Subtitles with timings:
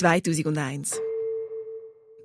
[0.00, 0.98] 2001.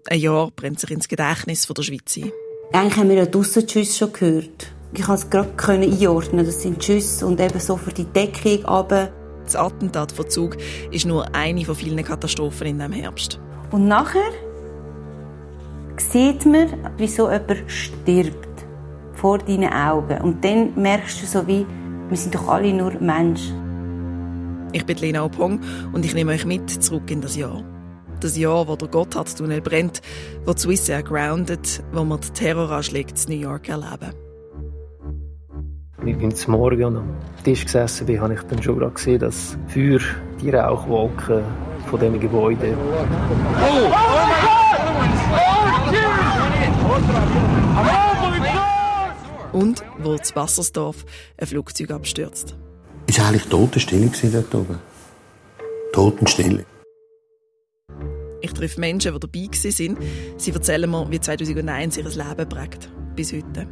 [0.09, 2.31] Ein Jahr brennt sich ins Gedächtnis der Schweiz ein.
[2.71, 4.71] Eigentlich haben wir ja draussen Tschüss schon gehört.
[4.93, 6.45] Ich konnte es gerade einordnen.
[6.45, 9.11] Das sind Schüsse und eben so für die Deckung runter.
[9.43, 10.55] Das Attentat von Zug
[10.91, 13.41] ist nur eine von vielen Katastrophen in diesem Herbst.
[13.71, 14.31] Und nachher
[15.97, 18.65] sieht man, wie so jemand stirbt
[19.15, 20.21] vor deinen Augen.
[20.21, 21.65] Und dann merkst du so wie,
[22.07, 23.64] wir sind doch alle nur Menschen.
[24.75, 25.61] Ich bin Lena Opong
[25.93, 27.63] und ich nehme euch mit zurück in das Jahr.
[28.19, 30.01] Das Jahr, wo der Gotthardtunnel brennt,
[30.43, 34.13] wo die Swissair grounded, wo wir die Terroranschläge in New York erleben.
[36.05, 37.05] Ich bin zum Morgen am
[37.45, 40.01] Tisch gesessen bin, habe ich dann schon gesehen, dass Feuer,
[40.41, 41.41] die Rauchwolken
[41.89, 42.77] von diesem Gebäude.
[43.61, 43.93] Oh!
[49.53, 51.05] Oh Und wo zu Wassersdorf
[51.37, 52.57] ein Flugzeug abstürzt.
[53.25, 54.79] War eigentlich Totenstille dort oben.
[55.93, 56.65] Totenstille.
[58.41, 59.97] Ich treffe Menschen, die dabei waren.
[60.37, 62.89] Sie erzählen mir, wie 2001 ihr Leben prägt.
[63.15, 63.67] Bis heute.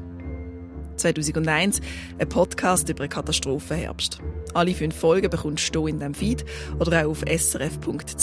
[0.96, 1.82] 2001,
[2.18, 4.20] ein Podcast über einen Katastrophenherbst.
[4.56, 6.46] Alle fünf Folgen bekommst du in diesem Feed
[6.80, 8.16] oder auch auf srf.ch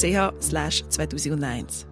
[0.89, 1.87] 2001.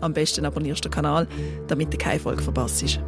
[0.00, 1.28] Am besten abonnierst du den Kanal,
[1.68, 3.00] damit du keine Folge verpasst.